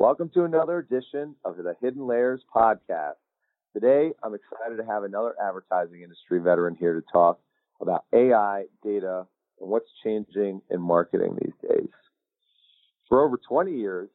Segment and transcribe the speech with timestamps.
[0.00, 3.16] Welcome to another edition of the Hidden Layers podcast.
[3.74, 7.38] Today, I'm excited to have another advertising industry veteran here to talk
[7.82, 9.26] about AI, data,
[9.60, 11.90] and what's changing in marketing these days.
[13.10, 14.08] For over 20 years,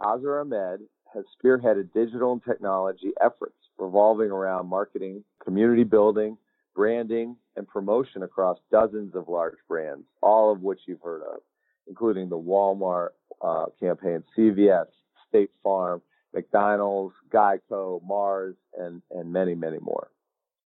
[0.00, 0.80] Azher Ahmed
[1.12, 6.38] has spearheaded digital and technology efforts revolving around marketing, community building,
[6.74, 11.40] branding, and promotion across dozens of large brands, all of which you've heard of,
[11.86, 13.10] including the Walmart
[13.42, 14.86] uh, campaign, CVS,
[15.28, 16.02] State Farm,
[16.34, 20.10] McDonald's, Geico, Mars, and, and many, many more.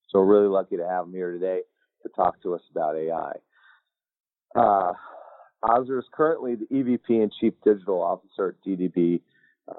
[0.08, 1.60] So we're really lucky to have him here today
[2.02, 3.32] to talk to us about AI.
[4.54, 4.92] Uh,
[5.64, 9.20] Azher is currently the EVP and Chief Digital Officer at DDB,
[9.68, 9.74] uh,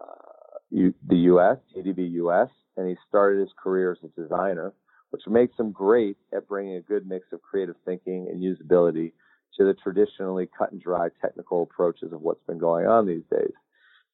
[0.72, 4.73] U, the US, DDB US, and he started his career as a designer,
[5.12, 9.12] which makes him great at bringing a good mix of creative thinking and usability
[9.58, 13.54] to the traditionally cut and dry technical approaches of what's been going on these days.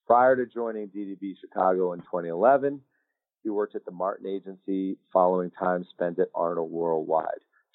[0.10, 2.82] Prior to joining DDB Chicago in 2011,
[3.44, 7.28] he worked at the Martin Agency following time spent at Arnold Worldwide,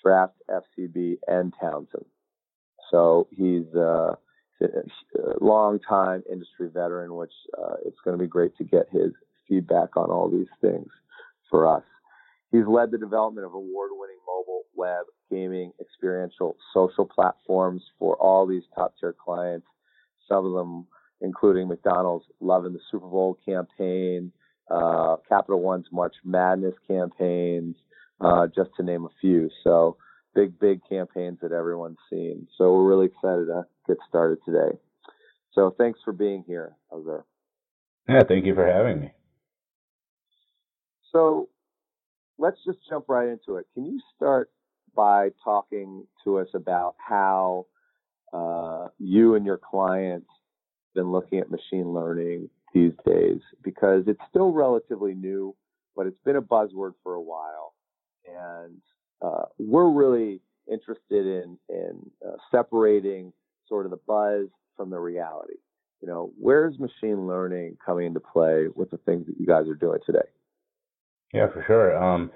[0.03, 2.05] Draft, FCB, and Townsend.
[2.91, 4.19] So he's a
[5.41, 9.13] long time industry veteran, which uh, it's going to be great to get his
[9.49, 10.91] feedback on all these things
[11.49, 11.85] for us.
[12.51, 18.45] He's led the development of award winning mobile, web, gaming, experiential, social platforms for all
[18.45, 19.69] these top tier clients.
[20.29, 20.89] Some of them
[21.25, 24.31] including McDonald's loving the Super Bowl campaign,
[24.71, 27.77] uh, Capital One's March Madness campaigns,
[28.21, 29.51] uh, just to name a few.
[29.65, 29.97] So
[30.35, 32.47] big, big campaigns that everyone's seen.
[32.59, 34.79] So we're really excited to get started today.
[35.53, 37.23] So thanks for being here, Azher.
[38.09, 39.13] Yeah, thank you for having me.
[41.13, 41.49] So
[42.39, 43.67] let's just jump right into it.
[43.75, 44.51] Can you start
[44.95, 47.67] by talking to us about how
[48.33, 50.29] uh, you and your clients
[50.95, 55.55] been looking at machine learning these days because it's still relatively new,
[55.97, 57.75] but it's been a buzzword for a while.
[58.27, 58.81] And
[59.23, 60.41] uh, we're really
[60.71, 63.33] interested in, in uh, separating
[63.69, 65.55] sort of the buzz from the reality.
[66.01, 69.75] You know, where's machine learning coming into play with the things that you guys are
[69.75, 70.27] doing today?
[71.33, 71.97] Yeah, for sure.
[71.97, 72.31] Um,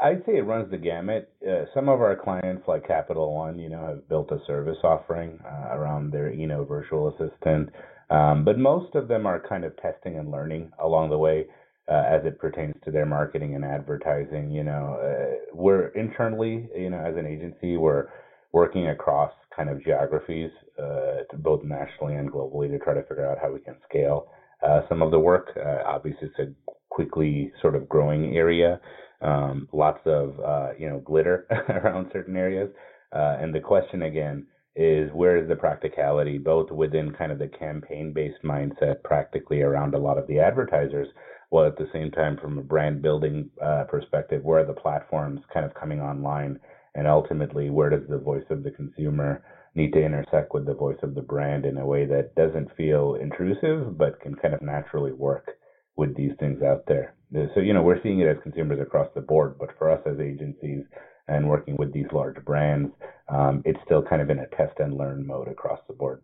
[0.00, 1.32] I'd say it runs the gamut.
[1.46, 5.38] Uh, some of our clients, like Capital One, you know, have built a service offering
[5.44, 7.70] uh, around their Eno virtual assistant,
[8.10, 11.46] um, but most of them are kind of testing and learning along the way
[11.88, 14.50] uh, as it pertains to their marketing and advertising.
[14.50, 18.06] You know, uh, we're internally, you know, as an agency, we're
[18.52, 23.38] working across kind of geographies, uh, both nationally and globally, to try to figure out
[23.42, 24.28] how we can scale
[24.66, 25.58] uh, some of the work.
[25.86, 28.80] obviously, it's a quickly sort of growing area
[29.20, 32.70] um, lots of uh, you know glitter around certain areas.
[33.12, 34.46] Uh, and the question again
[34.76, 39.98] is where is the practicality, both within kind of the campaign-based mindset, practically around a
[39.98, 41.08] lot of the advertisers,
[41.50, 45.40] while at the same time from a brand building uh, perspective, where are the platforms
[45.52, 46.60] kind of coming online,
[46.94, 49.42] and ultimately where does the voice of the consumer
[49.74, 53.14] need to intersect with the voice of the brand in a way that doesn't feel
[53.14, 55.56] intrusive but can kind of naturally work
[55.96, 57.14] with these things out there.
[57.32, 60.18] So, you know, we're seeing it as consumers across the board, but for us as
[60.18, 60.84] agencies
[61.26, 62.90] and working with these large brands,
[63.28, 66.22] um, it's still kind of in a test and learn mode across the board.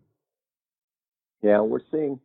[1.43, 2.19] Yeah, we're seeing,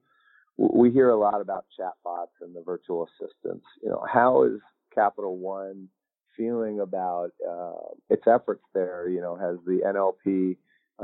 [0.57, 3.65] we hear a lot about chatbots and the virtual assistants.
[3.83, 4.61] You know, how is
[4.95, 5.89] Capital One
[6.37, 9.09] feeling about uh, its efforts there?
[9.09, 10.55] You know, has the NLP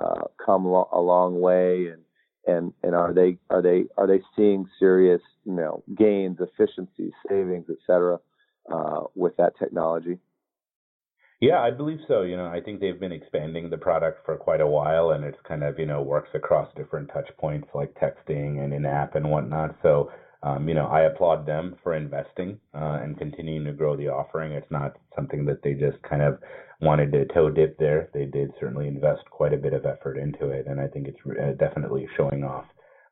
[0.01, 2.04] uh, come lo- a long way and
[2.47, 7.65] and and are they are they are they seeing serious you know gains, efficiencies, savings,
[7.69, 8.19] et cetera,
[8.71, 10.17] uh, with that technology?
[11.41, 12.21] Yeah, I believe so.
[12.21, 15.37] You know, I think they've been expanding the product for quite a while, and it's
[15.47, 19.29] kind of you know works across different touch points like texting and in app and
[19.29, 19.75] whatnot.
[19.81, 20.11] So
[20.45, 24.51] um, you know, I applaud them for investing uh, and continuing to grow the offering.
[24.51, 26.37] It's not something that they just kind of
[26.81, 28.09] wanted to toe dip there.
[28.13, 31.19] They did certainly invest quite a bit of effort into it, and I think it's
[31.25, 32.65] uh, definitely showing off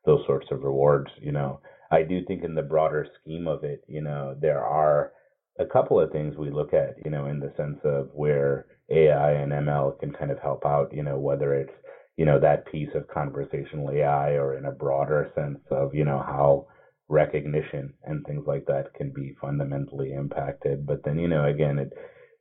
[0.04, 1.10] those sorts of rewards.
[1.20, 1.60] You know,
[1.90, 5.12] I do think in the broader scheme of it, you know, there are
[5.58, 9.32] a couple of things we look at, you know, in the sense of where AI
[9.32, 11.72] and ML can kind of help out, you know, whether it's,
[12.16, 16.18] you know, that piece of conversational AI or in a broader sense of, you know,
[16.18, 16.66] how
[17.08, 20.86] recognition and things like that can be fundamentally impacted.
[20.86, 21.92] But then, you know, again, it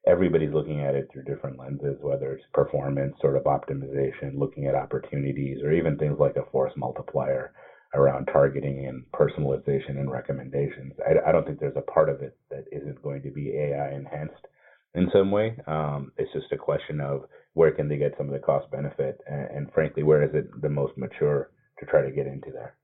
[0.08, 4.76] everybody's looking at it through different lenses, whether it's performance, sort of optimization, looking at
[4.76, 7.54] opportunities, or even things like a force multiplier
[7.96, 10.94] around targeting and personalization and recommendations.
[11.08, 13.94] I, I don't think there's a part of it that isn't going to be AI
[13.94, 14.48] enhanced
[14.96, 15.58] in some way.
[15.68, 19.20] Um, it's just a question of where can they get some of the cost benefit,
[19.28, 22.76] and, and frankly, where is it the most mature to try to get into there.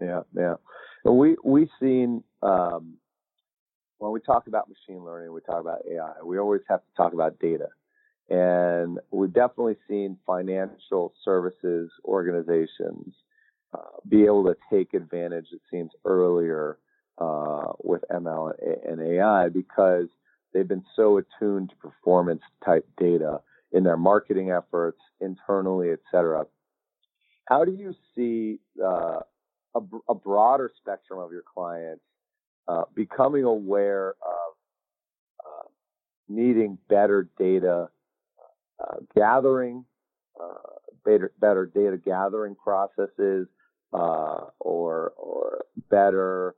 [0.00, 0.54] Yeah, yeah.
[1.10, 2.94] We we've seen um,
[3.98, 6.22] when we talk about machine learning, we talk about AI.
[6.24, 7.68] We always have to talk about data,
[8.28, 13.14] and we've definitely seen financial services organizations
[13.74, 15.46] uh, be able to take advantage.
[15.52, 16.78] It seems earlier
[17.18, 18.52] uh, with ML
[18.86, 20.06] and AI because
[20.52, 23.40] they've been so attuned to performance type data
[23.72, 26.46] in their marketing efforts internally, et cetera.
[27.46, 29.20] How do you see uh,
[29.74, 32.02] a, a, broader spectrum of your clients
[32.68, 34.54] uh, becoming aware of
[35.44, 35.68] uh,
[36.28, 37.88] needing better data
[38.80, 39.84] uh, gathering,
[40.40, 40.54] uh,
[41.04, 43.46] better, better, data gathering processes,
[43.92, 46.54] uh, or or better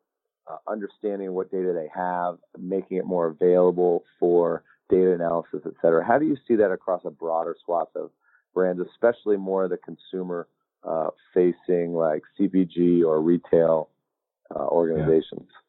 [0.67, 6.05] understanding what data they have, making it more available for data analysis, et cetera.
[6.05, 8.11] How do you see that across a broader swath of
[8.55, 10.49] brands, especially more of the consumer
[10.85, 13.91] uh, facing like CPG or retail
[14.55, 15.49] uh, organizations?
[15.51, 15.68] Yeah.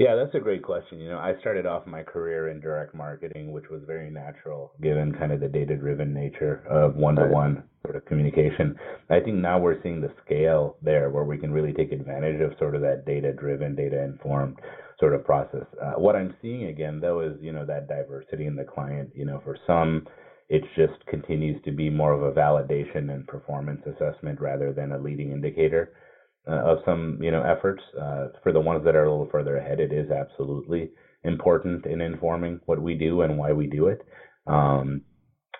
[0.00, 0.98] Yeah, that's a great question.
[0.98, 5.12] You know, I started off my career in direct marketing, which was very natural given
[5.12, 8.76] kind of the data driven nature of one to one sort of communication.
[9.10, 12.56] I think now we're seeing the scale there where we can really take advantage of
[12.58, 14.58] sort of that data driven, data informed
[14.98, 15.66] sort of process.
[15.78, 19.26] Uh, what I'm seeing again though is, you know, that diversity in the client, you
[19.26, 20.06] know, for some,
[20.48, 24.98] it just continues to be more of a validation and performance assessment rather than a
[24.98, 25.92] leading indicator
[26.48, 27.82] uh, of some you know efforts.
[28.00, 30.90] Uh, for the ones that are a little further ahead, it is absolutely
[31.24, 34.00] important in informing what we do and why we do it.
[34.46, 35.02] Um,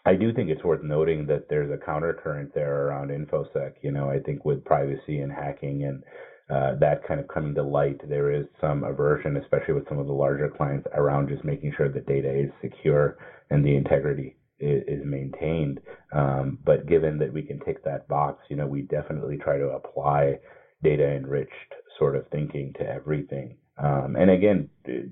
[0.07, 3.73] I do think it's worth noting that there's a countercurrent there around infosec.
[3.83, 6.03] You know, I think with privacy and hacking and
[6.49, 10.07] uh, that kind of coming to light, there is some aversion, especially with some of
[10.07, 13.19] the larger clients, around just making sure the data is secure
[13.51, 15.81] and the integrity is, maintained.
[16.13, 19.69] Um, but given that we can tick that box, you know, we definitely try to
[19.69, 20.39] apply
[20.83, 23.57] data enriched sort of thinking to everything.
[23.79, 24.69] Um, and again,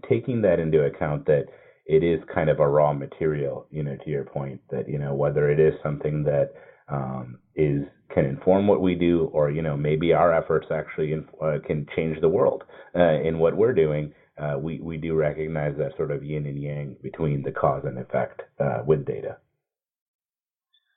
[0.08, 1.46] taking that into account that
[1.86, 5.14] it is kind of a raw material, you know, to your point that, you know,
[5.14, 6.52] whether it is something that
[6.88, 7.84] um, is
[8.14, 12.18] can inform what we do, or you know maybe our efforts actually uh, can change
[12.22, 12.64] the world
[12.96, 16.60] uh, in what we're doing uh, we we do recognize that sort of yin and
[16.60, 19.36] yang between the cause and effect uh, with data.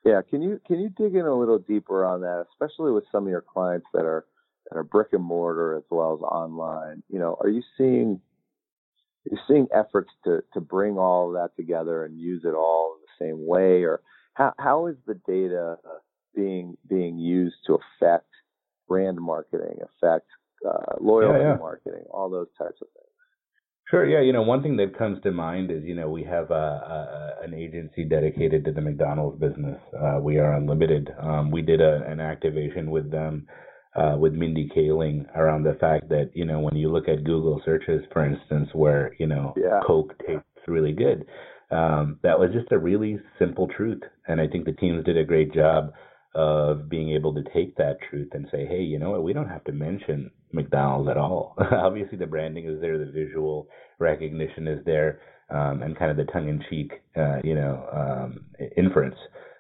[0.06, 3.24] Yeah, can you can you dig in a little deeper on that, especially with some
[3.24, 4.26] of your clients that are
[4.72, 7.04] that are brick and mortar as well as online?
[7.10, 8.22] You know, are you seeing
[9.26, 12.96] are you seeing efforts to to bring all of that together and use it all
[12.96, 14.02] in the same way, or
[14.34, 15.78] how how is the data
[16.36, 18.28] being being used to affect
[18.88, 20.28] brand marketing, affect
[20.68, 21.58] uh, loyalty yeah, yeah.
[21.58, 23.08] marketing, all those types of things?
[23.90, 24.08] Sure.
[24.08, 24.22] Yeah.
[24.22, 27.44] You know, one thing that comes to mind is, you know, we have a, a
[27.44, 29.80] an agency dedicated to the McDonald's business.
[29.94, 31.10] Uh, we are unlimited.
[31.22, 33.48] Um, we did a, an activation with them,
[33.96, 37.62] uh, with Mindy Kaling around the fact that, you know, when you look at Google
[37.66, 39.82] searches, for instance, where, you know, yeah.
[39.86, 41.26] Coke tastes really good,
[41.72, 44.02] um, that was just a really simple truth.
[44.28, 45.94] And I think the teams did a great job
[46.34, 49.50] of being able to take that truth and say, hey, you know what, we don't
[49.50, 51.56] have to mention McDonald's at all.
[51.72, 53.68] Obviously, the branding is there, the visual
[54.00, 58.46] recognition is there, um, and kind of the tongue-in-cheek, uh, you know, um,
[58.78, 59.16] inference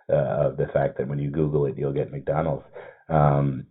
[0.09, 2.63] uh, of the fact that when you Google it, you'll get McDonald's.
[3.09, 3.65] Um,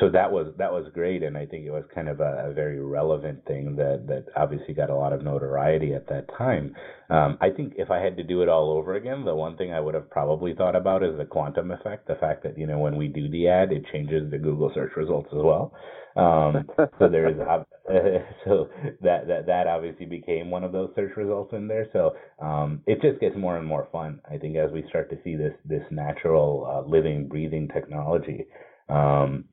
[0.00, 2.52] so that was that was great, and I think it was kind of a, a,
[2.52, 6.76] very relevant thing that that obviously got a lot of notoriety at that time.
[7.10, 9.72] Um, I think if I had to do it all over again, the one thing
[9.72, 12.78] I would have probably thought about is the quantum effect, the fact that you know
[12.78, 15.72] when we do the ad, it changes the Google search results as well.
[16.16, 17.64] Um, so there is uh,
[18.44, 18.68] so
[19.02, 21.88] that that that obviously became one of those search results in there.
[21.92, 24.20] So um, it just gets more and more fun.
[24.30, 28.46] I think as we start to see this this natural uh, living, breathing technology.
[28.88, 29.46] Um,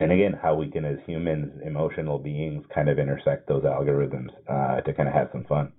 [0.00, 4.80] and again, how we can, as humans, emotional beings, kind of intersect those algorithms uh,
[4.82, 5.72] to kind of have some fun.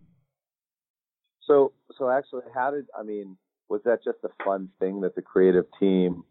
[1.46, 3.38] So, so actually, how did I mean?
[3.70, 6.24] Was that just a fun thing that the creative team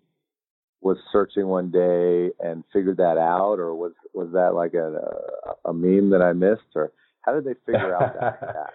[0.80, 5.70] was searching one day and figured that out, or was was that like a a,
[5.70, 6.92] a meme that I missed, or
[7.22, 8.70] how did they figure out that?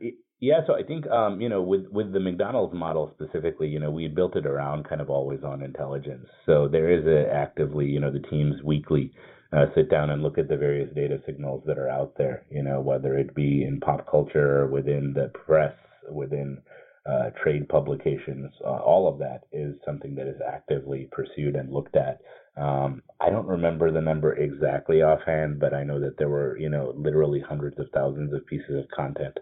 [0.42, 3.92] Yeah, so I think um, you know with with the McDonald's model specifically, you know,
[3.92, 6.26] we built it around kind of always on intelligence.
[6.46, 9.12] So there is a actively, you know, the teams weekly
[9.52, 12.44] uh, sit down and look at the various data signals that are out there.
[12.50, 15.76] You know, whether it be in pop culture, within the press,
[16.10, 16.58] within
[17.06, 21.94] uh, trade publications, uh, all of that is something that is actively pursued and looked
[21.94, 22.20] at.
[22.60, 26.68] Um, I don't remember the number exactly offhand, but I know that there were, you
[26.68, 29.38] know, literally hundreds of thousands of pieces of content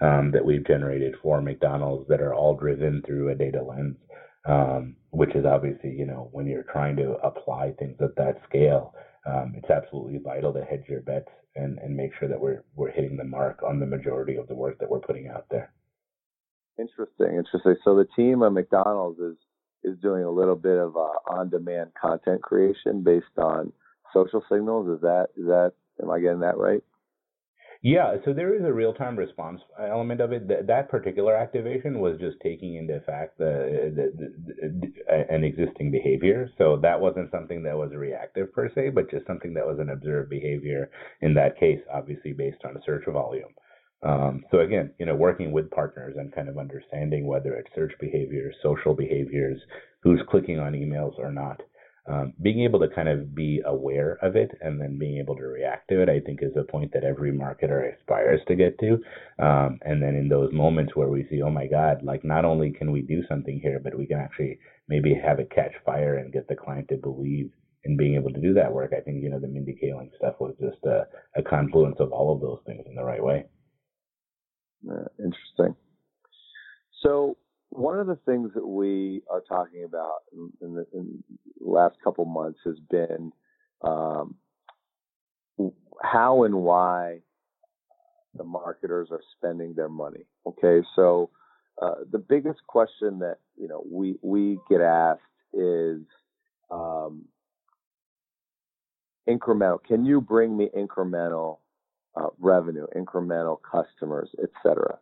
[0.00, 3.96] um, that we've generated for McDonald's that are all driven through a data lens,
[4.46, 8.94] um, which is obviously, you know, when you're trying to apply things at that scale,
[9.26, 12.90] um, it's absolutely vital to hedge your bets and, and make sure that we're we're
[12.90, 15.72] hitting the mark on the majority of the work that we're putting out there.
[16.78, 17.76] Interesting, interesting.
[17.84, 19.36] So the team at McDonald's is
[19.84, 23.72] is doing a little bit of uh, on-demand content creation based on
[24.12, 24.88] social signals.
[24.88, 25.72] Is that is that
[26.02, 26.82] am I getting that right?
[27.84, 30.48] Yeah, so there is a real-time response element of it.
[30.48, 35.90] That, that particular activation was just taking into fact the, the, the, the, an existing
[35.90, 36.48] behavior.
[36.56, 39.90] So that wasn't something that was reactive per se, but just something that was an
[39.90, 40.90] observed behavior.
[41.20, 43.52] In that case, obviously based on a search volume.
[44.02, 47.92] Um, so again, you know, working with partners and kind of understanding whether it's search
[48.00, 49.60] behaviors, social behaviors,
[50.02, 51.60] who's clicking on emails or not
[52.06, 55.42] um, being able to kind of be aware of it and then being able to
[55.42, 58.98] react to it, I think, is a point that every marketer aspires to get to.
[59.38, 62.72] Um, and then in those moments where we see, oh my God, like not only
[62.72, 66.32] can we do something here, but we can actually maybe have it catch fire and
[66.32, 67.50] get the client to believe
[67.84, 68.92] in being able to do that work.
[68.96, 71.06] I think, you know, the Mindy Kaling stuff was just a,
[71.36, 73.44] a confluence of all of those things in the right way.
[74.90, 75.74] Uh, interesting.
[77.02, 77.36] So,
[77.74, 81.22] one of the things that we are talking about in, the, in
[81.60, 83.32] the, last couple months has been
[83.82, 84.34] um,
[86.02, 87.18] how and why
[88.36, 90.24] the marketers are spending their money.
[90.46, 91.30] Okay, so
[91.80, 95.20] uh, the biggest question that you know we we get asked
[95.52, 96.00] is
[96.70, 97.24] um,
[99.28, 99.82] incremental.
[99.82, 101.58] Can you bring me incremental
[102.16, 104.98] uh, revenue, incremental customers, etc.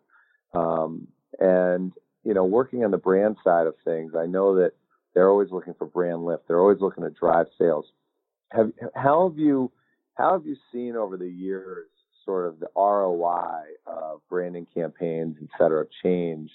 [0.55, 1.93] Um, and
[2.25, 4.73] you know, working on the brand side of things, I know that
[5.15, 6.49] they're always looking for brand lift.
[6.49, 7.87] They're always looking to drive sales.
[8.51, 9.71] Have how have you
[10.15, 11.89] how have you seen over the years
[12.25, 16.51] sort of the ROI of branding campaigns, et cetera, change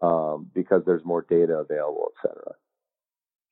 [0.00, 2.52] um, because there's more data available, et cetera?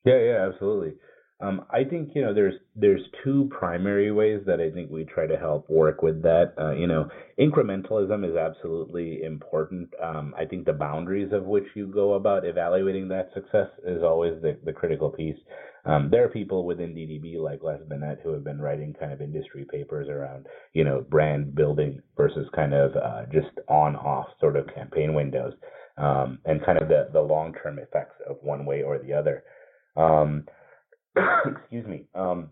[0.05, 0.95] Yeah, yeah, absolutely.
[1.42, 5.26] Um, I think you know there's there's two primary ways that I think we try
[5.26, 6.52] to help work with that.
[6.59, 9.88] Uh, you know, incrementalism is absolutely important.
[10.02, 14.35] Um, I think the boundaries of which you go about evaluating that success is always
[14.42, 15.38] the, the critical piece.
[15.87, 19.23] Um, there are people within DDB like Les Binet who have been writing kind of
[19.23, 24.56] industry papers around you know brand building versus kind of uh, just on off sort
[24.56, 25.54] of campaign windows
[25.97, 29.42] um, and kind of the the long term effects of one way or the other.
[31.47, 32.05] Excuse me.
[32.14, 32.50] Um,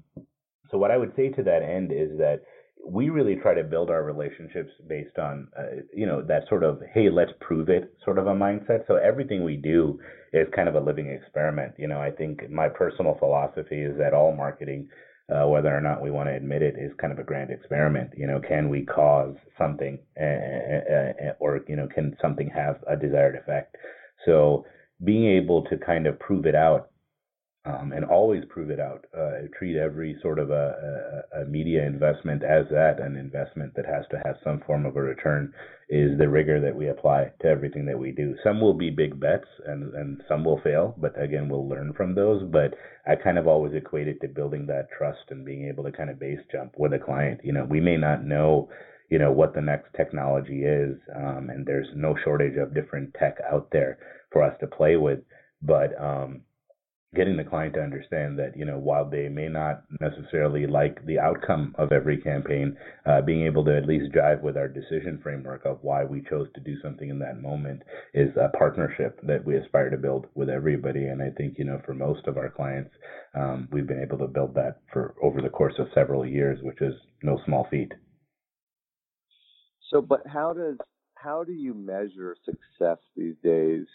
[0.71, 2.43] so what I would say to that end is that
[2.87, 6.81] we really try to build our relationships based on, uh, you know, that sort of,
[6.95, 8.87] hey, let's prove it sort of a mindset.
[8.87, 9.99] So everything we do
[10.33, 11.75] is kind of a living experiment.
[11.77, 14.89] You know, I think my personal philosophy is that all marketing,
[15.31, 18.11] uh, whether or not we want to admit it, is kind of a grand experiment.
[18.17, 23.37] You know, can we cause something, uh or you know, can something have a desired
[23.37, 23.77] effect?
[24.25, 24.65] So
[25.05, 26.91] being able to kind of prove it out
[27.69, 29.05] um, and always prove it out.
[29.17, 33.85] Uh, treat every sort of a, a, a, media investment as that, an investment that
[33.85, 35.53] has to have some form of a return,
[35.91, 38.35] is the rigor that we apply to everything that we do.
[38.43, 42.15] Some will be big bets and, and some will fail, but again, we'll learn from
[42.15, 42.43] those.
[42.51, 42.75] But
[43.07, 46.11] I kind of always equate it to building that trust and being able to kind
[46.11, 47.41] of base jump with a client.
[47.45, 48.69] You know, we may not know
[49.11, 53.39] you know what the next technology is um, and there's no shortage of different tech
[53.51, 53.99] out there
[54.31, 55.21] for us to play with
[55.63, 56.43] but um,
[57.15, 61.19] getting the client to understand that you know while they may not necessarily like the
[61.19, 65.65] outcome of every campaign uh, being able to at least drive with our decision framework
[65.65, 69.57] of why we chose to do something in that moment is a partnership that we
[69.57, 71.07] aspire to build with everybody.
[71.07, 72.91] And i think you know for most of our clients
[73.35, 76.83] um, we've been able to build that for over the course of several years which
[76.83, 77.93] is no small feat.
[79.91, 80.77] So but how does
[81.15, 83.87] how do you measure success these days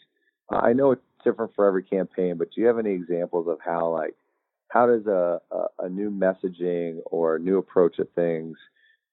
[0.50, 3.90] I know it's different for every campaign, but do you have any examples of how
[3.92, 4.16] like
[4.70, 8.58] how does a, a, a new messaging or a new approach at things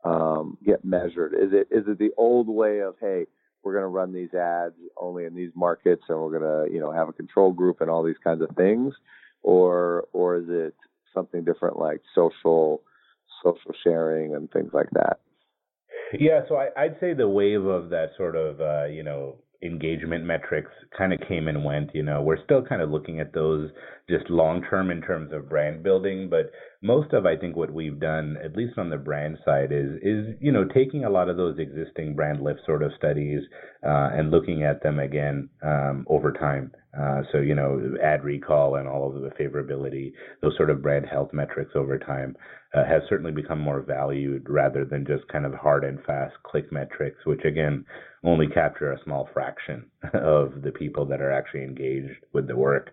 [0.04, 1.34] um, get measured?
[1.34, 3.26] Is it is it the old way of hey,
[3.62, 6.80] we're going to run these ads only in these markets, and we're going to you
[6.80, 8.94] know have a control group and all these kinds of things,
[9.42, 10.74] or or is it
[11.14, 12.82] something different like social
[13.42, 15.20] social sharing and things like that?
[16.18, 20.24] Yeah, so I, would say the wave of that sort of uh, you know engagement
[20.24, 21.94] metrics kind of came and went.
[21.94, 23.70] You know, we're still kind of looking at those
[24.10, 26.50] just long term in terms of brand building, but
[26.82, 30.34] most of I think what we've done, at least on the brand side, is is
[30.40, 33.42] you know taking a lot of those existing brand lift sort of studies
[33.84, 36.72] uh, and looking at them again um, over time.
[36.98, 40.12] Uh, so you know, ad recall and all of the favorability,
[40.42, 42.34] those sort of brand health metrics over time
[42.74, 46.72] uh, has certainly become more valued rather than just kind of hard and fast click
[46.72, 47.84] metrics, which again
[48.24, 52.90] only capture a small fraction of the people that are actually engaged with the work.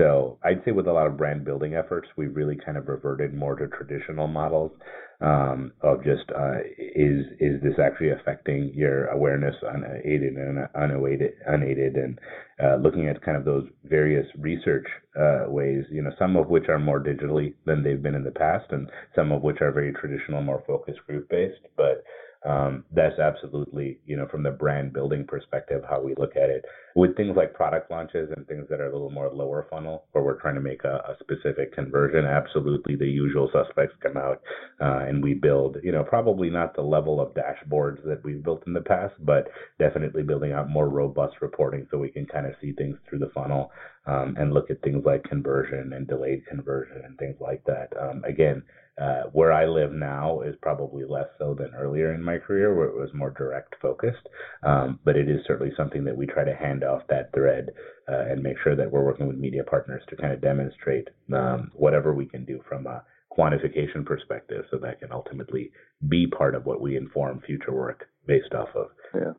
[0.00, 3.34] So I'd say with a lot of brand building efforts, we've really kind of reverted
[3.34, 4.72] more to traditional models
[5.20, 11.96] um, of just uh, is is this actually affecting your awareness unaided and unaided, unaided
[11.96, 12.18] and
[12.64, 14.86] uh, looking at kind of those various research
[15.20, 18.30] uh, ways, you know, some of which are more digitally than they've been in the
[18.30, 22.04] past, and some of which are very traditional, more focus group based, but
[22.48, 26.64] um, that's absolutely, you know, from the brand building perspective, how we look at it.
[26.96, 30.24] With things like product launches and things that are a little more lower funnel, where
[30.24, 34.40] we're trying to make a, a specific conversion, absolutely the usual suspects come out
[34.80, 38.62] uh, and we build, you know, probably not the level of dashboards that we've built
[38.66, 42.54] in the past, but definitely building out more robust reporting so we can kind of
[42.60, 43.70] see things through the funnel
[44.06, 47.88] um, and look at things like conversion and delayed conversion and things like that.
[48.00, 48.62] Um, again,
[49.00, 52.88] uh, where I live now is probably less so than earlier in my career, where
[52.88, 54.28] it was more direct focused.
[54.62, 57.70] Um, but it is certainly something that we try to hand off that thread
[58.08, 61.70] uh, and make sure that we're working with media partners to kind of demonstrate um,
[61.74, 63.02] whatever we can do from a
[63.32, 65.70] quantification perspective, so that can ultimately
[66.08, 68.88] be part of what we inform future work based off of.
[69.14, 69.32] Yeah.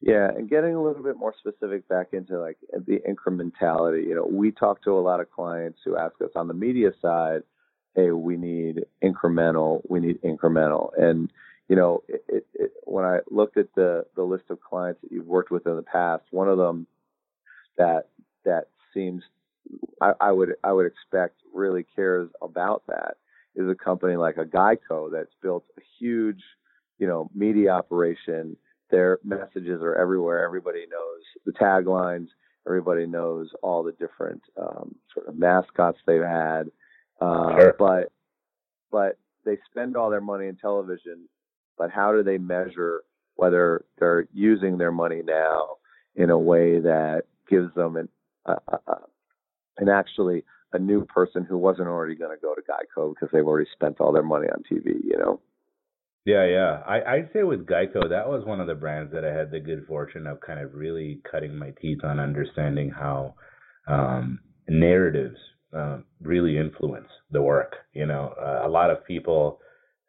[0.00, 4.06] Yeah, and getting a little bit more specific back into like the incrementality.
[4.06, 6.92] You know, we talk to a lot of clients who ask us on the media
[7.02, 7.42] side
[7.98, 10.90] hey, we need incremental, we need incremental.
[10.96, 11.32] And,
[11.68, 15.26] you know, it, it, when I looked at the, the list of clients that you've
[15.26, 16.86] worked with in the past, one of them
[17.76, 18.08] that,
[18.44, 19.24] that seems,
[20.00, 23.16] I, I would, I would expect really cares about that
[23.56, 26.42] is a company like a Geico that's built a huge,
[27.00, 28.56] you know, media operation.
[28.90, 30.44] Their messages are everywhere.
[30.44, 32.28] Everybody knows the taglines.
[32.66, 36.70] Everybody knows all the different um, sort of mascots they've had.
[37.20, 37.76] Uh, sure.
[37.78, 38.12] But
[38.90, 41.28] but they spend all their money in television.
[41.76, 43.02] But how do they measure
[43.36, 45.76] whether they're using their money now
[46.16, 48.08] in a way that gives them an
[48.46, 48.94] uh, uh,
[49.78, 53.46] and actually a new person who wasn't already going to go to Geico because they've
[53.46, 55.40] already spent all their money on TV, you know?
[56.28, 56.82] Yeah, yeah.
[56.86, 59.60] I, I'd say with Geico, that was one of the brands that I had the
[59.60, 63.34] good fortune of kind of really cutting my teeth on understanding how
[63.88, 64.38] um,
[64.68, 65.38] narratives
[65.72, 67.76] um, really influence the work.
[67.94, 69.60] You know, uh, a lot of people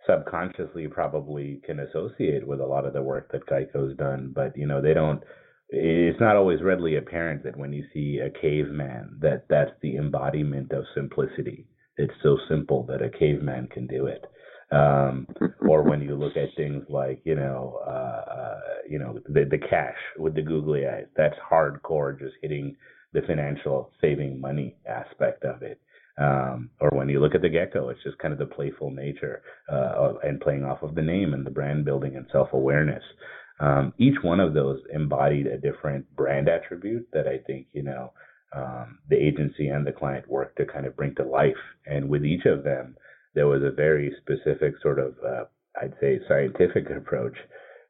[0.06, 4.68] subconsciously probably can associate with a lot of the work that Geico's done, but you
[4.68, 5.24] know they don't.
[5.70, 10.74] It's not always readily apparent that when you see a caveman, that that's the embodiment
[10.74, 11.68] of simplicity.
[11.96, 14.26] It's so simple that a caveman can do it.
[14.72, 15.28] Um,
[15.68, 19.58] or when you look at things like you know, uh, uh, you know, the the
[19.58, 21.08] cash with the googly eyes.
[21.16, 22.76] That's hardcore, just hitting
[23.14, 25.80] the financial saving money aspect of it.
[26.20, 29.42] Um, or when you look at the gecko, it's just kind of the playful nature
[29.72, 33.04] uh, of, and playing off of the name and the brand building and self awareness.
[33.62, 38.12] Um, each one of those embodied a different brand attribute that I think you know
[38.56, 41.56] um, the agency and the client work to kind of bring to life.
[41.86, 42.96] And with each of them,
[43.36, 45.44] there was a very specific sort of uh,
[45.82, 47.38] I'd say scientific approach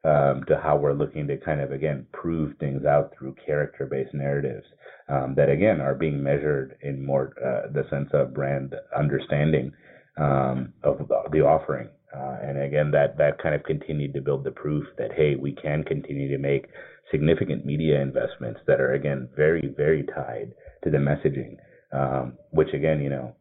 [0.04, 4.66] um, to how we're looking to kind of again prove things out through character-based narratives
[5.08, 9.72] um, that again are being measured in more uh, the sense of brand understanding
[10.16, 10.98] um, of
[11.32, 11.88] the offering.
[12.14, 15.52] Uh, and again, that that kind of continued to build the proof that hey, we
[15.52, 16.66] can continue to make
[17.10, 21.56] significant media investments that are again very very tied to the messaging,
[21.92, 23.34] um, which again, you know,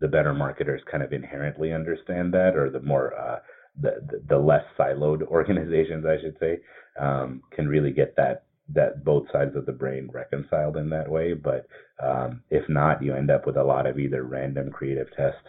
[0.00, 3.38] the better marketers kind of inherently understand that, or the more uh,
[3.80, 6.58] the, the less siloed organizations, I should say,
[7.00, 11.32] um, can really get that that both sides of the brain reconciled in that way.
[11.32, 11.66] But
[12.04, 15.48] um, if not, you end up with a lot of either random creative tests,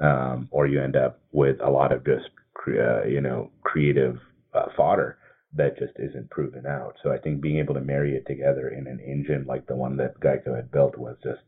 [0.00, 2.28] um, or you end up with a lot of just
[2.68, 4.16] uh, you know creative
[4.54, 5.18] uh, fodder
[5.54, 6.96] that just isn't proven out.
[7.02, 9.96] So I think being able to marry it together in an engine like the one
[9.98, 11.40] that Geico had built was just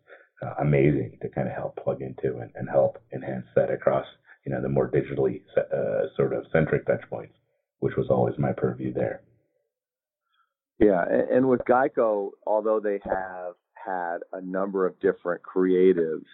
[0.43, 4.07] uh, amazing to kind of help plug into and, and help enhance that across
[4.49, 7.35] you know, the more digitally uh, sort of centric touch points,
[7.81, 9.21] which was always my purview there.
[10.79, 16.25] Yeah, and with Geico, although they have had a number of different creatives,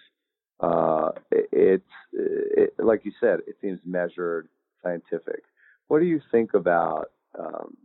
[0.61, 4.47] uh, it's it, like you said, it seems measured,
[4.81, 5.43] scientific.
[5.89, 7.75] What do you think about um,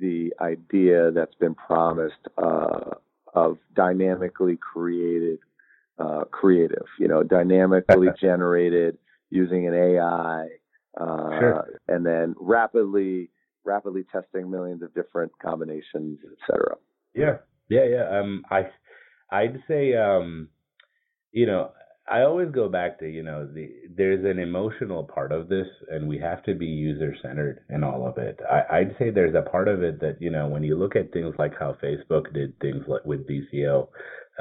[0.00, 2.94] the idea that's been promised uh,
[3.32, 5.38] of dynamically created
[5.98, 6.86] uh, creative?
[6.98, 8.98] You know, dynamically generated
[9.30, 10.48] using an AI,
[11.00, 11.80] uh, sure.
[11.88, 13.30] and then rapidly
[13.64, 16.76] rapidly testing millions of different combinations, et cetera.
[17.14, 17.36] Yeah,
[17.68, 18.18] yeah, yeah.
[18.18, 18.68] Um, I
[19.30, 20.48] I'd say um,
[21.32, 21.72] you know,
[22.08, 26.08] I always go back to you know the there's an emotional part of this, and
[26.08, 28.40] we have to be user centered in all of it.
[28.50, 31.12] I, I'd say there's a part of it that you know when you look at
[31.12, 33.88] things like how Facebook did things like with VCO,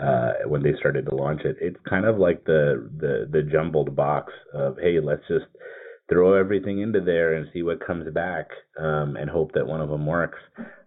[0.01, 1.57] uh, when they started to launch it.
[1.59, 5.45] It's kind of like the the the jumbled box of hey, let's just
[6.11, 9.89] throw everything into there and see what comes back um, and hope that one of
[9.89, 10.39] them works.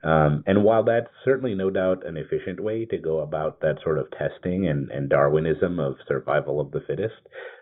[0.03, 3.99] Um, and while that's certainly no doubt an efficient way to go about that sort
[3.99, 7.15] of testing and, and Darwinism of survival of the fittest,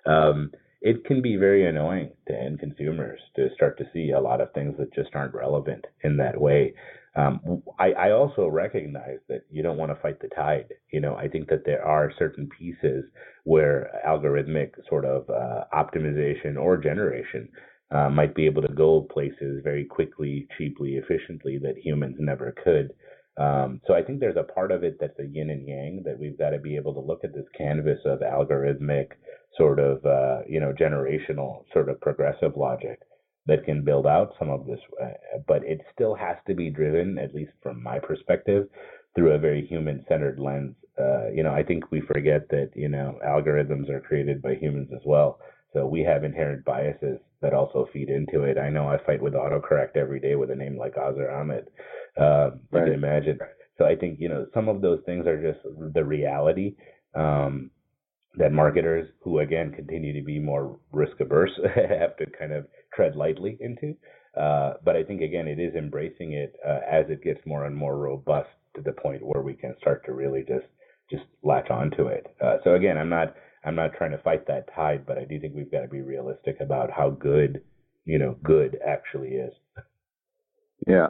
[0.06, 4.40] um, it can be very annoying to end consumers to start to see a lot
[4.40, 6.74] of things that just aren't relevant in that way.
[7.14, 10.72] Um, I, I also recognize that you don't want to fight the tide.
[10.92, 13.04] You know, I think that there are certain pieces
[13.44, 17.48] where algorithmic sort of uh, optimization or generation
[17.90, 22.92] uh, might be able to go places very quickly, cheaply, efficiently that humans never could.
[23.36, 26.18] Um, so I think there's a part of it that's a yin and yang that
[26.18, 29.08] we've got to be able to look at this canvas of algorithmic
[29.56, 33.00] sort of uh, you know generational sort of progressive logic
[33.46, 37.18] that can build out some of this, uh, but it still has to be driven,
[37.18, 38.68] at least from my perspective,
[39.14, 40.74] through a very human-centered lens.
[40.98, 44.90] Uh, you know, I think we forget that you know algorithms are created by humans
[44.94, 45.40] as well,
[45.72, 48.58] so we have inherent biases that also feed into it.
[48.58, 51.68] I know I fight with autocorrect every day with a name like Azher Ahmed.
[52.16, 53.38] Uh, you can imagine.
[53.78, 56.76] So I think you know some of those things are just the reality.
[57.14, 57.70] Um,
[58.36, 63.16] that marketers who again continue to be more risk averse have to kind of tread
[63.16, 63.96] lightly into.
[64.36, 67.76] Uh, but I think again it is embracing it uh, as it gets more and
[67.76, 70.66] more robust to the point where we can start to really just
[71.10, 72.26] just latch onto it.
[72.42, 75.38] Uh, so again, I'm not I'm not trying to fight that tide, but I do
[75.38, 77.62] think we've got to be realistic about how good
[78.04, 79.52] you know good actually is.
[80.86, 81.08] Yeah.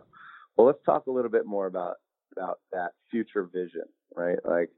[0.57, 1.97] Well, let's talk a little bit more about
[2.37, 4.39] about that future vision, right?
[4.45, 4.71] Like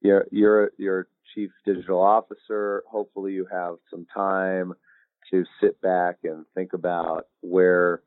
[0.00, 2.84] you're you're you're chief digital officer.
[2.88, 4.72] Hopefully, you have some time
[5.30, 8.02] to sit back and think about where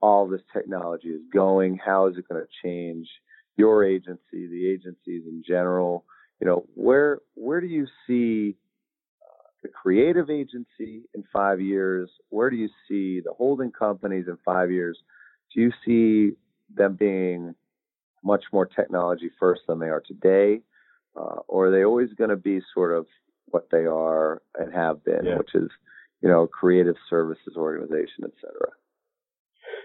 [0.00, 1.78] all this technology is going.
[1.84, 3.08] How is it going to change
[3.56, 6.04] your agency, the agencies in general?
[6.40, 8.56] You know, where where do you see
[9.22, 12.10] uh, the creative agency in five years?
[12.30, 14.98] Where do you see the holding companies in five years?
[15.54, 16.36] Do you see
[16.74, 17.54] them being
[18.24, 20.62] much more technology first than they are today?
[21.16, 23.06] uh, or are they always going to be sort of
[23.46, 25.36] what they are and have been, yeah.
[25.36, 25.68] which is
[26.22, 28.70] you know creative services organization, et cetera?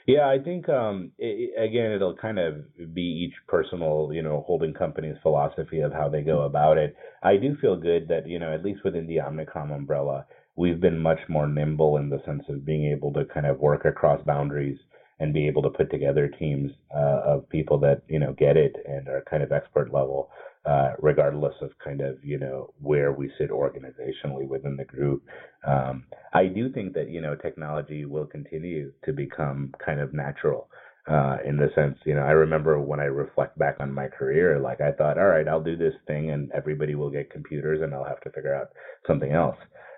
[0.06, 4.74] Yeah, I think um, it, again it'll kind of be each personal you know holding
[4.74, 6.96] company's philosophy of how they go about it.
[7.24, 11.00] I do feel good that you know at least within the Omnicom umbrella, we've been
[11.00, 14.80] much more nimble in the sense of being able to kind of work across boundaries
[15.20, 18.76] and be able to put together teams uh, of people that you know get it
[18.88, 20.30] and are kind of expert level
[20.68, 25.24] uh, regardless of kind of you know where we sit organizationally within the group.
[25.66, 30.70] Um, I do think that you know technology will continue to become kind of natural.
[31.10, 34.60] Uh, in the sense, you know, I remember when I reflect back on my career,
[34.60, 37.94] like I thought, all right, I'll do this thing and everybody will get computers and
[37.94, 38.68] I'll have to figure out
[39.08, 39.56] something else.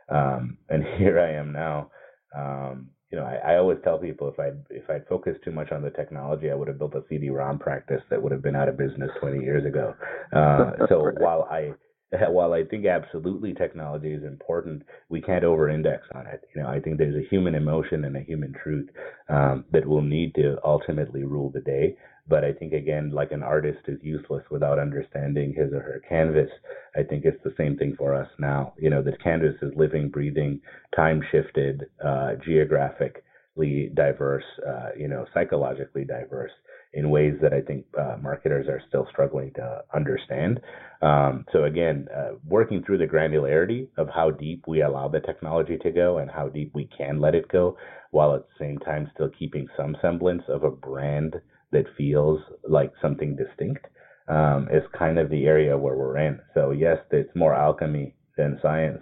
[0.08, 1.89] Um, and here I am now,
[2.38, 5.72] um, you know, I, I always tell people if I if I'd focused too much
[5.72, 8.69] on the technology, I would have built a CD-ROM practice that would have been out
[8.69, 9.95] of business 20 years ago.
[10.32, 11.19] Uh, so right.
[11.19, 11.74] while I
[12.30, 16.41] while I think absolutely technology is important, we can't over-index on it.
[16.56, 18.89] You know, I think there's a human emotion and a human truth
[19.30, 21.98] um, that will need to ultimately rule the day.
[22.30, 26.50] But I think again, like an artist is useless without understanding his or her canvas.
[26.96, 28.74] I think it's the same thing for us now.
[28.78, 30.62] You know, the canvas is living, breathing,
[30.96, 36.52] time shifted, uh, geographically diverse, uh, you know, psychologically diverse
[36.94, 40.60] in ways that I think uh, marketers are still struggling to understand.
[41.02, 45.78] Um, so again, uh, working through the granularity of how deep we allow the technology
[45.78, 47.78] to go and how deep we can let it go,
[48.12, 51.36] while at the same time still keeping some semblance of a brand
[51.71, 53.86] that feels like something distinct,
[54.27, 56.39] um, is kind of the area where we're in.
[56.53, 59.01] So yes, it's more alchemy than science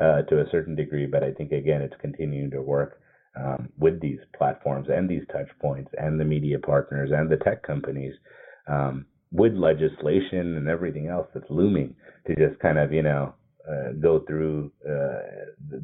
[0.00, 3.00] uh, to a certain degree, but I think again, it's continuing to work
[3.38, 7.62] um, with these platforms and these touch points and the media partners and the tech
[7.62, 8.14] companies
[8.68, 11.94] um, with legislation and everything else that's looming
[12.26, 13.34] to just kind of, you know,
[13.70, 15.20] uh, go through uh,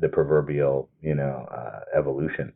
[0.01, 2.53] the proverbial, you know, uh, evolution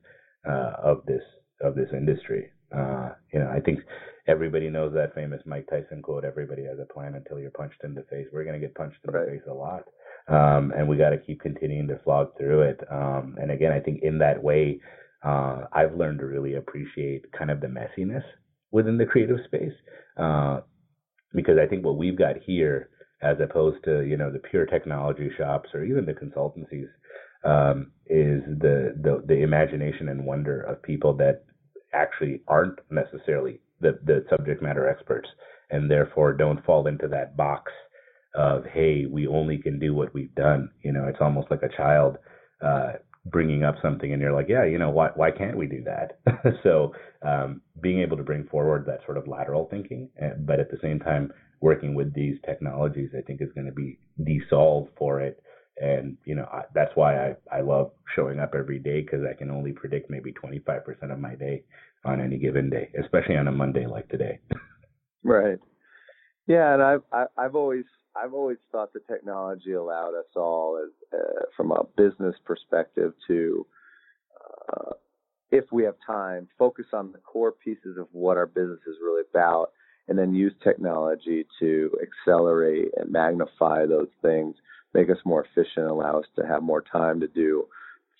[0.48, 1.22] uh, of this
[1.60, 2.50] of this industry.
[2.74, 3.81] Uh, you know, I think
[4.26, 7.94] everybody knows that famous Mike Tyson quote: "Everybody has a plan until you're punched in
[7.94, 9.26] the face." We're going to get punched in right.
[9.26, 9.85] the face a lot,
[10.28, 12.81] um, and we got to keep continuing to slog through it.
[12.90, 14.81] Um, and again, I think in that way,
[15.24, 18.24] uh, I've learned to really appreciate kind of the messiness
[18.70, 19.72] within the creative space,
[20.18, 20.61] uh,
[21.35, 22.90] because I think what we've got here,
[23.22, 26.88] as opposed to you know the pure technology shops or even the consultancies,
[27.44, 31.44] um, is the, the the imagination and wonder of people that
[32.02, 35.28] actually aren't necessarily the the subject matter experts
[35.70, 37.72] and therefore don't fall into that box
[38.34, 40.70] of hey, we only can do what we've done.
[40.82, 42.18] You know, it's almost like a child
[42.64, 42.92] uh,
[43.26, 46.20] bringing up something, and you're like, yeah, you know, why why can't we do that?
[46.62, 50.70] so um, being able to bring forward that sort of lateral thinking, eh, but at
[50.70, 54.88] the same time working with these technologies, I think is going to be the solve
[54.96, 55.42] for it.
[55.80, 59.34] And you know I, that's why I I love showing up every day because I
[59.34, 61.62] can only predict maybe 25% of my day
[62.04, 64.38] on any given day, especially on a Monday like today.
[65.24, 65.58] right.
[66.46, 67.02] Yeah, and I've
[67.37, 67.84] I've always
[68.16, 73.66] I've always thought the technology allowed us all, as, uh, from a business perspective, to,
[74.72, 74.92] uh,
[75.50, 79.22] if we have time, focus on the core pieces of what our business is really
[79.30, 79.72] about,
[80.08, 84.56] and then use technology to accelerate and magnify those things,
[84.94, 87.66] make us more efficient, allow us to have more time to do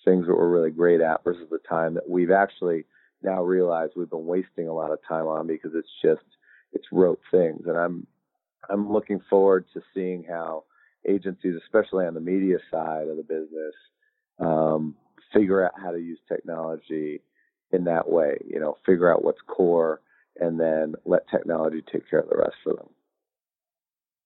[0.05, 2.85] things that we're really great at versus the time that we've actually
[3.21, 6.25] now realize we've been wasting a lot of time on because it's just
[6.73, 7.63] it's rote things.
[7.67, 8.07] And I'm
[8.69, 10.63] I'm looking forward to seeing how
[11.07, 13.73] agencies, especially on the media side of the business,
[14.39, 14.95] um,
[15.33, 17.21] figure out how to use technology
[17.71, 18.37] in that way.
[18.47, 20.01] You know, figure out what's core,
[20.39, 22.89] and then let technology take care of the rest for them.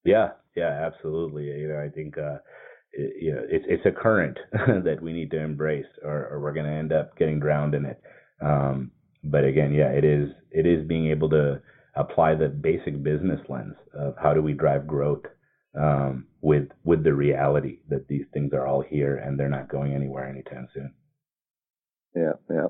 [0.03, 1.45] Yeah, yeah, absolutely.
[1.45, 2.37] You know, I think uh,
[2.93, 6.65] you know it's it's a current that we need to embrace, or, or we're going
[6.65, 8.01] to end up getting drowned in it.
[8.43, 8.91] Um,
[9.23, 11.61] but again, yeah, it is it is being able to
[11.95, 15.23] apply the basic business lens of how do we drive growth
[15.79, 19.93] um, with with the reality that these things are all here and they're not going
[19.93, 20.93] anywhere anytime soon.
[22.15, 22.67] Yeah, yeah.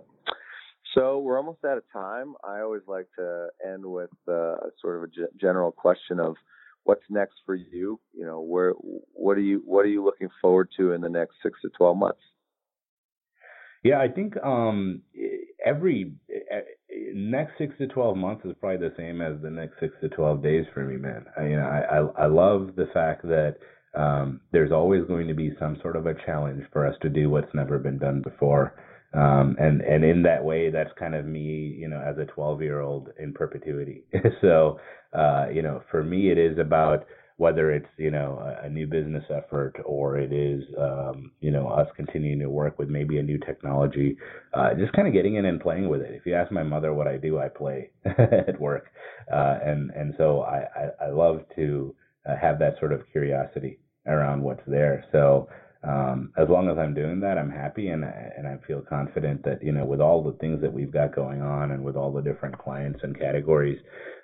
[0.95, 2.35] So we're almost out of time.
[2.43, 6.35] I always like to end with uh, sort of a g- general question of
[6.83, 7.99] what's next for you.
[8.13, 8.73] You know, where
[9.13, 11.97] what are you what are you looking forward to in the next six to twelve
[11.97, 12.21] months?
[13.83, 15.01] Yeah, I think um,
[15.65, 16.13] every
[17.13, 20.41] next six to twelve months is probably the same as the next six to twelve
[20.41, 21.25] days for me, man.
[21.37, 23.57] I, you know, I I, I love the fact that
[23.95, 27.29] um, there's always going to be some sort of a challenge for us to do
[27.29, 28.75] what's never been done before.
[29.13, 32.61] Um, and and in that way, that's kind of me, you know, as a 12
[32.61, 34.03] year old in perpetuity.
[34.41, 34.79] so,
[35.13, 37.05] uh, you know, for me, it is about
[37.37, 41.67] whether it's you know a, a new business effort or it is um, you know
[41.67, 44.17] us continuing to work with maybe a new technology,
[44.53, 46.11] uh, just kind of getting in and playing with it.
[46.11, 48.91] If you ask my mother what I do, I play at work,
[49.31, 51.95] uh, and and so I, I, I love to
[52.27, 55.05] uh, have that sort of curiosity around what's there.
[55.11, 55.47] So
[55.83, 59.61] um, as long as I'm doing that, I'm happy and and I feel confident that
[59.61, 62.21] you know with all the things that we've got going on and with all the
[62.21, 63.79] different clients and categories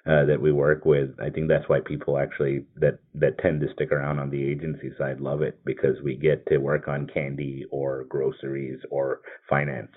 [0.06, 3.74] uh, that we work with, I think that's why people actually that that tend to
[3.74, 7.66] stick around on the agency side love it because we get to work on candy
[7.72, 9.92] or groceries or finance.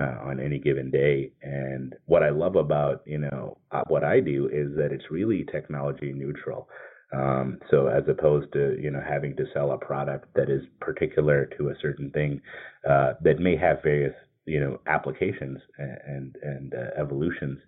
[0.00, 1.30] Uh, on any given day.
[1.42, 5.44] And what I love about you know uh, what I do is that it's really
[5.50, 6.68] technology neutral.
[7.12, 11.46] Um, so as opposed to you know having to sell a product that is particular
[11.58, 12.40] to a certain thing
[12.88, 14.14] uh, that may have various
[14.46, 17.58] you know applications and and, uh, evolutions,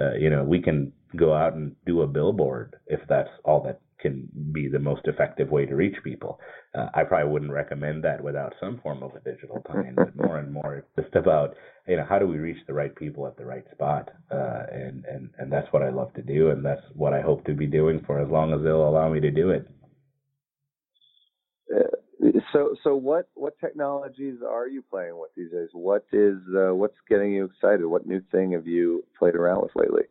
[0.00, 3.80] uh, you know we can go out and do a billboard if that's all that
[4.04, 6.38] can be the most effective way to reach people.
[6.74, 10.36] Uh, I probably wouldn't recommend that without some form of a digital tie-in, but more
[10.38, 11.54] and more it's just about
[11.88, 15.04] you know how do we reach the right people at the right spot, uh, and
[15.06, 17.66] and and that's what I love to do, and that's what I hope to be
[17.66, 19.66] doing for as long as they'll allow me to do it.
[21.74, 25.70] Uh, so so what what technologies are you playing with these days?
[25.72, 27.86] What is uh, what's getting you excited?
[27.86, 30.04] What new thing have you played around with lately?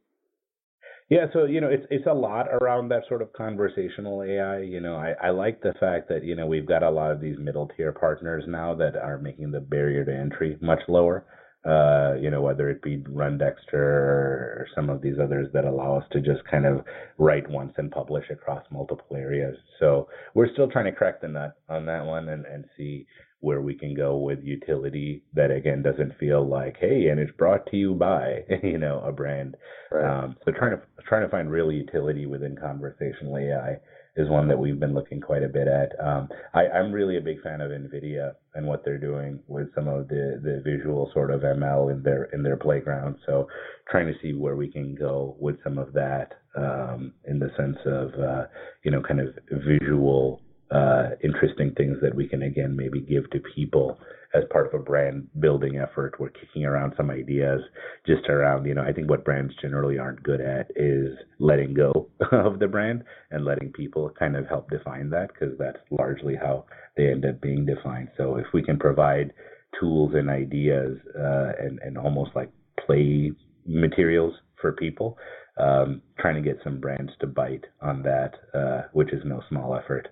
[1.09, 4.59] Yeah, so you know, it's it's a lot around that sort of conversational AI.
[4.61, 7.21] You know, I, I like the fact that you know we've got a lot of
[7.21, 11.25] these middle tier partners now that are making the barrier to entry much lower.
[11.65, 16.03] Uh, you know, whether it be Rundexter or some of these others that allow us
[16.11, 16.83] to just kind of
[17.17, 19.55] write once and publish across multiple areas.
[19.79, 23.05] So we're still trying to crack the nut on that one and, and see
[23.43, 27.65] where we can go with utility that again doesn't feel like hey and it's brought
[27.67, 29.55] to you by you know a brand.
[29.91, 30.23] Right.
[30.23, 33.77] um, so trying to trying to find real utility within conversational ai
[34.15, 35.91] is one that we've been looking quite a bit at.
[35.99, 39.89] Um, I, i'm really a big fan of nvidia and what they're doing with some
[39.89, 43.17] of the the visual sort of ml in their in their playground.
[43.25, 43.47] So
[43.91, 47.77] trying to see where we can go with some of that um, in the sense
[47.85, 48.45] of uh,
[48.83, 50.39] you know kind of visual
[50.73, 53.99] uh, interesting things that we can again maybe give to people
[54.33, 56.15] as part of a brand building effort.
[56.19, 57.61] We're kicking around some ideas
[58.07, 62.09] just around, you know, I think what brands generally aren't good at is letting go
[62.31, 66.65] of the brand and letting people kind of help define that because that's largely how
[66.97, 68.09] they end up being defined.
[68.17, 69.33] So if we can provide
[69.79, 72.49] tools and ideas uh, and, and almost like
[72.85, 73.31] play
[73.67, 75.17] materials for people
[75.57, 79.75] um, trying to get some brands to bite on that, uh, which is no small
[79.75, 80.07] effort.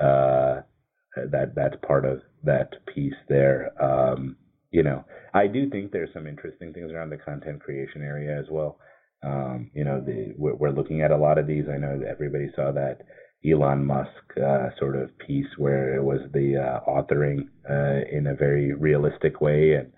[0.00, 0.60] Uh,
[1.30, 3.70] that that's part of that piece there.
[3.82, 4.36] Um,
[4.70, 8.46] you know, I do think there's some interesting things around the content creation area as
[8.50, 8.78] well.
[9.22, 11.64] Um, you know, the we're, we're, looking at a lot of these.
[11.72, 13.02] I know everybody saw that
[13.44, 18.34] Elon Musk uh, sort of piece where it was the uh, authoring uh, in a
[18.34, 19.92] very realistic way and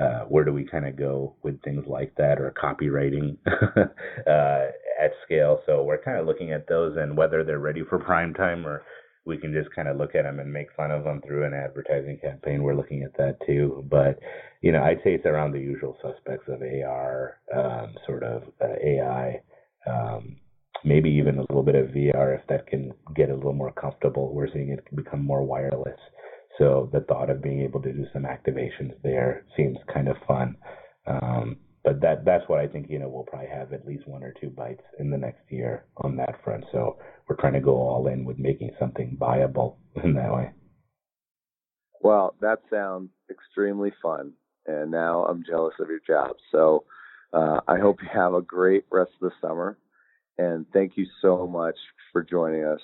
[0.00, 5.12] uh, where do we kind of go with things like that or copywriting uh, at
[5.24, 5.60] scale.
[5.66, 8.82] So we're kind of looking at those and whether they're ready for prime time or
[9.26, 11.54] we can just kind of look at them and make fun of them through an
[11.54, 12.62] advertising campaign.
[12.62, 13.84] We're looking at that too.
[13.90, 14.18] But,
[14.60, 18.74] you know, I'd say it's around the usual suspects of AR, um, sort of uh,
[18.82, 19.40] AI,
[19.86, 20.36] um,
[20.84, 24.34] maybe even a little bit of VR if that can get a little more comfortable.
[24.34, 25.98] We're seeing it become more wireless.
[26.58, 30.56] So the thought of being able to do some activations there seems kind of fun.
[31.06, 32.88] Um, but that that's what I think.
[32.88, 35.84] You know, we'll probably have at least one or two bites in the next year
[35.98, 36.64] on that front.
[36.72, 36.96] So
[37.28, 40.50] we're trying to go all in with making something viable in that way.
[42.00, 44.32] Well, that sounds extremely fun,
[44.66, 46.36] and now I'm jealous of your job.
[46.52, 46.84] So
[47.32, 49.78] uh, I hope you have a great rest of the summer,
[50.38, 51.76] and thank you so much
[52.12, 52.80] for joining us.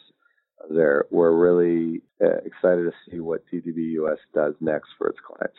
[0.70, 5.56] Azher, we're really uh, excited to see what DDB US does next for its clients.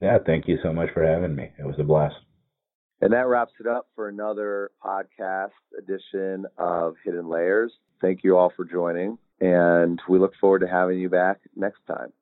[0.00, 1.50] Yeah, thank you so much for having me.
[1.58, 2.14] It was a blast.
[3.00, 7.72] And that wraps it up for another podcast edition of Hidden Layers.
[8.00, 12.12] Thank you all for joining, and we look forward to having you back next time.